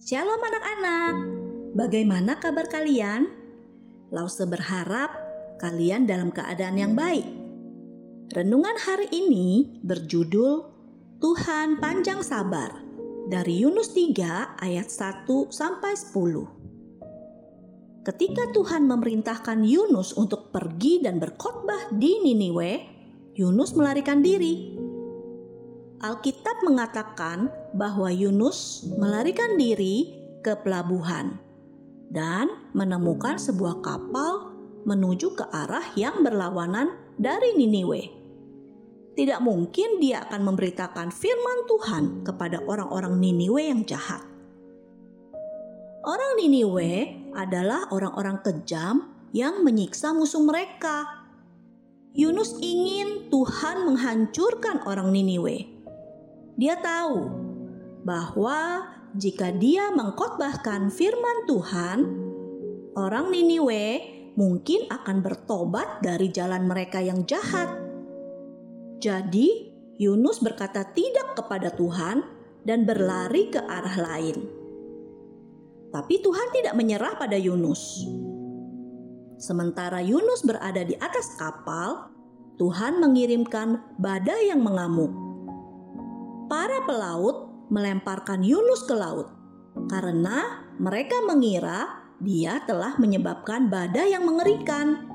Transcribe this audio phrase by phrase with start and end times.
[0.00, 1.14] Shalom anak-anak,
[1.76, 3.28] bagaimana kabar kalian?
[4.08, 5.12] Lause berharap
[5.60, 7.28] kalian dalam keadaan yang baik.
[8.32, 10.64] Renungan hari ini berjudul
[11.20, 12.80] Tuhan Panjang Sabar
[13.28, 18.00] dari Yunus 3 ayat 1 sampai 10.
[18.00, 22.72] Ketika Tuhan memerintahkan Yunus untuk pergi dan berkhotbah di Niniwe,
[23.36, 24.80] Yunus melarikan diri
[26.00, 31.38] Alkitab mengatakan bahwa Yunus melarikan diri ke pelabuhan
[32.10, 38.02] dan menemukan sebuah kapal menuju ke arah yang berlawanan dari Niniwe.
[39.14, 44.24] Tidak mungkin dia akan memberitakan firman Tuhan kepada orang-orang Niniwe yang jahat.
[46.00, 51.26] Orang Niniwe adalah orang-orang kejam yang menyiksa musuh mereka.
[52.16, 55.80] Yunus ingin Tuhan menghancurkan orang Niniwe
[56.60, 57.48] dia tahu
[58.04, 61.98] bahwa jika dia mengkhotbahkan firman Tuhan,
[62.94, 63.86] orang Niniwe
[64.38, 67.68] mungkin akan bertobat dari jalan mereka yang jahat.
[69.00, 72.24] Jadi, Yunus berkata tidak kepada Tuhan
[72.64, 74.36] dan berlari ke arah lain.
[75.90, 78.06] Tapi Tuhan tidak menyerah pada Yunus.
[79.40, 82.12] Sementara Yunus berada di atas kapal,
[82.60, 85.10] Tuhan mengirimkan badai yang mengamuk
[86.46, 89.30] para pelaut melemparkan Yunus ke laut
[89.86, 95.08] karena mereka mengira dia telah menyebabkan badai yang mengerikan.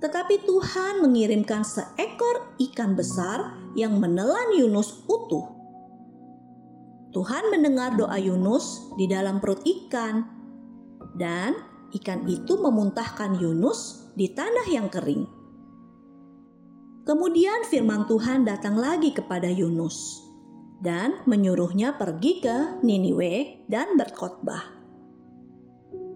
[0.00, 5.44] Tetapi Tuhan mengirimkan seekor ikan besar yang menelan Yunus utuh.
[7.12, 10.24] Tuhan mendengar doa Yunus di dalam perut ikan,
[11.18, 11.52] dan
[11.92, 15.26] ikan itu memuntahkan Yunus di tanah yang kering.
[17.04, 20.29] Kemudian firman Tuhan datang lagi kepada Yunus
[20.80, 24.80] dan menyuruhnya pergi ke Niniwe dan berkhotbah.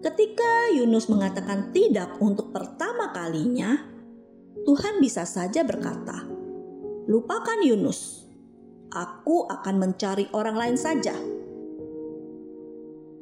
[0.01, 3.77] Ketika Yunus mengatakan tidak untuk pertama kalinya,
[4.65, 6.25] Tuhan bisa saja berkata,
[7.09, 8.25] "Lupakan Yunus,
[8.93, 11.13] aku akan mencari orang lain saja."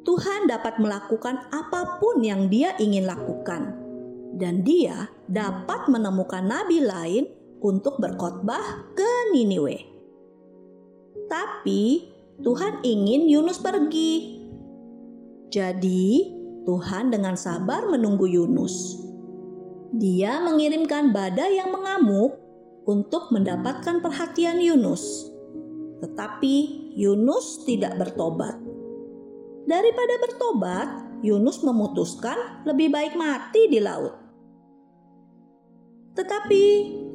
[0.04, 3.72] Tuhan dapat melakukan apa pun yang Dia ingin lakukan,
[4.36, 7.24] dan Dia dapat menemukan nabi lain
[7.64, 9.93] untuk berkhotbah ke Niniwe.
[11.28, 12.12] Tapi
[12.42, 14.42] Tuhan ingin Yunus pergi.
[15.48, 18.98] Jadi, Tuhan dengan sabar menunggu Yunus.
[19.94, 22.34] Dia mengirimkan badai yang mengamuk
[22.84, 25.30] untuk mendapatkan perhatian Yunus.
[26.02, 26.54] Tetapi
[26.98, 28.58] Yunus tidak bertobat.
[29.64, 30.88] Daripada bertobat,
[31.24, 34.12] Yunus memutuskan lebih baik mati di laut.
[36.12, 36.64] Tetapi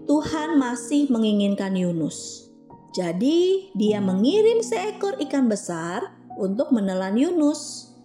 [0.09, 2.48] Tuhan masih menginginkan Yunus.
[2.99, 6.03] Jadi, Dia mengirim seekor ikan besar
[6.35, 7.95] untuk menelan Yunus.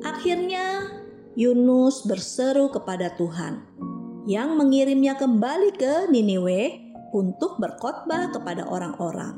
[0.00, 0.88] Akhirnya,
[1.36, 3.60] Yunus berseru kepada Tuhan
[4.24, 6.80] yang mengirimnya kembali ke Niniwe
[7.12, 9.36] untuk berkhotbah kepada orang-orang.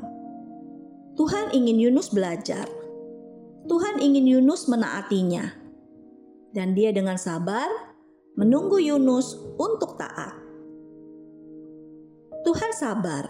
[1.19, 2.63] Tuhan ingin Yunus belajar.
[3.67, 5.59] Tuhan ingin Yunus menaatinya.
[6.55, 7.67] Dan dia dengan sabar
[8.39, 10.39] menunggu Yunus untuk taat.
[12.47, 13.27] Tuhan sabar.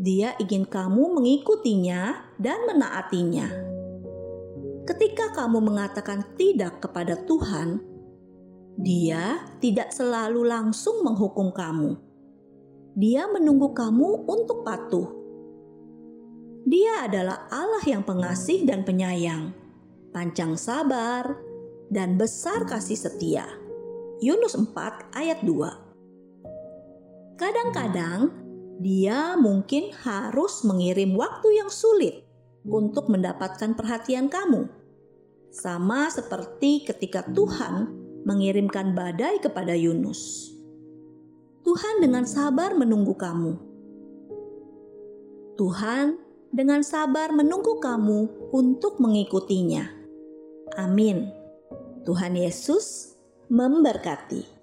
[0.00, 3.52] Dia ingin kamu mengikutinya dan menaatinya.
[4.88, 7.84] Ketika kamu mengatakan tidak kepada Tuhan,
[8.80, 12.00] Dia tidak selalu langsung menghukum kamu.
[12.96, 15.04] Dia menunggu kamu untuk patuh.
[16.64, 19.52] Dia adalah Allah yang pengasih dan penyayang,
[20.16, 21.36] panjang sabar,
[21.92, 23.44] dan besar kasih setia.
[24.24, 28.39] Yunus 4 ayat 2 Kadang-kadang
[28.80, 32.24] dia mungkin harus mengirim waktu yang sulit
[32.64, 34.72] untuk mendapatkan perhatian kamu.
[35.52, 37.92] Sama seperti ketika Tuhan
[38.24, 40.48] mengirimkan badai kepada Yunus.
[41.60, 43.52] Tuhan dengan sabar menunggu kamu.
[45.60, 46.16] Tuhan
[46.48, 49.84] dengan sabar menunggu kamu untuk mengikutinya.
[50.80, 51.28] Amin.
[52.08, 53.12] Tuhan Yesus
[53.52, 54.59] memberkati.